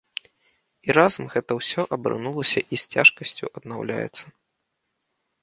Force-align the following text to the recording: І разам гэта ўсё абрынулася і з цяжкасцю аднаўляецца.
І 0.87 0.95
разам 0.97 1.25
гэта 1.33 1.51
ўсё 1.59 1.81
абрынулася 1.97 2.59
і 2.65 2.75
з 2.85 2.97
цяжкасцю 2.97 3.45
аднаўляецца. 3.61 4.25